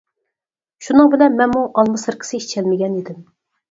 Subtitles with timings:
[0.85, 3.27] شۇنىڭ بىلەن مەنمۇ ئالما سىركىسى ئىچەلمىگەن ئىدىم.